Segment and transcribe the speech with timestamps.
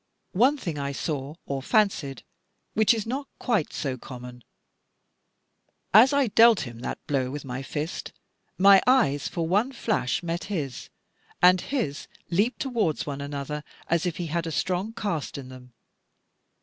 [0.33, 2.23] One thing I saw, or fancied,
[2.73, 4.43] which is not quite so common.
[5.93, 8.11] As I dealt him that blow with my fist,
[8.57, 10.89] my eyes for one flash met his,
[11.39, 15.71] and his leaped towards one another, as if he had a strong cast in them.